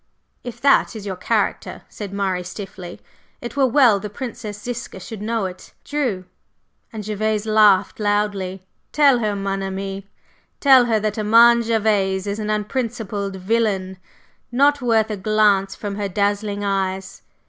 "If 0.43 0.59
that 0.61 0.95
is 0.95 1.05
your 1.05 1.15
character," 1.15 1.83
said 1.87 2.11
Murray 2.11 2.41
stiffly, 2.41 3.01
"it 3.39 3.55
were 3.55 3.67
well 3.67 3.99
the 3.99 4.09
Princess 4.09 4.59
Ziska 4.59 4.99
should 4.99 5.21
know 5.21 5.45
it." 5.45 5.73
"True," 5.85 6.25
and 6.91 7.03
Gervase 7.05 7.45
laughed 7.45 7.99
loudly. 7.99 8.65
"Tell 8.91 9.19
her, 9.19 9.35
mon 9.35 9.61
ami! 9.61 10.07
Tell 10.59 10.85
her 10.85 10.99
that 10.99 11.19
Armand 11.19 11.65
Gervase 11.65 12.25
is 12.25 12.39
an 12.39 12.49
unprincipled 12.49 13.35
villain, 13.35 13.97
not 14.51 14.81
worth 14.81 15.11
a 15.11 15.17
glance 15.17 15.75
from 15.75 15.97
her 15.97 16.09
dazzling 16.09 16.63
eyes! 16.65 17.21